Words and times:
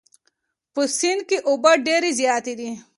په 0.73 0.81
سیند 0.97 1.21
کې 1.29 1.37
اوبه 1.49 1.71
ډېرې 1.85 2.09
زیاتې 2.19 2.53
دي. 2.59 2.71